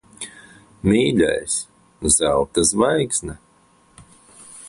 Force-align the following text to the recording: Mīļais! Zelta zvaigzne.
Mīļais! 0.91 1.57
Zelta 2.15 2.65
zvaigzne. 2.71 3.37